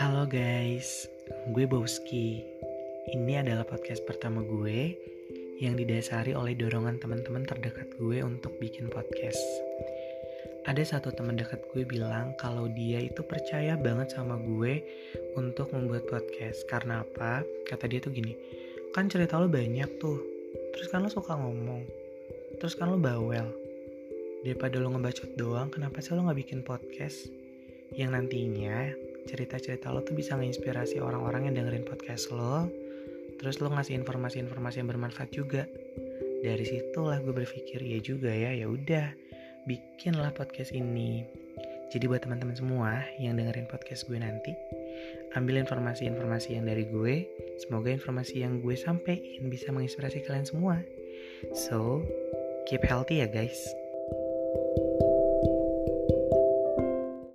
[0.00, 1.04] Halo guys,
[1.52, 2.40] gue Bowski.
[3.12, 4.96] Ini adalah podcast pertama gue
[5.60, 9.36] yang didasari oleh dorongan teman-teman terdekat gue untuk bikin podcast.
[10.64, 14.80] Ada satu teman dekat gue bilang kalau dia itu percaya banget sama gue
[15.36, 16.64] untuk membuat podcast.
[16.64, 17.44] Karena apa?
[17.68, 18.32] Kata dia tuh gini,
[18.96, 20.16] kan cerita lo banyak tuh,
[20.72, 21.84] terus kan lo suka ngomong,
[22.56, 23.52] terus kan lo bawel,
[24.48, 27.28] daripada lo ngebacot doang kenapa sih lo nggak bikin podcast
[27.92, 32.66] yang nantinya cerita-cerita lo tuh bisa nginspirasi orang-orang yang dengerin podcast lo.
[33.38, 35.70] Terus lo ngasih informasi-informasi yang bermanfaat juga.
[36.42, 39.14] Dari situlah gue berpikir ya juga ya ya udah
[39.70, 41.22] bikinlah podcast ini.
[41.90, 44.54] Jadi buat teman-teman semua yang dengerin podcast gue nanti
[45.38, 47.30] ambil informasi-informasi yang dari gue.
[47.62, 50.76] Semoga informasi yang gue sampaikan bisa menginspirasi kalian semua.
[51.54, 52.02] So
[52.66, 53.79] keep healthy ya guys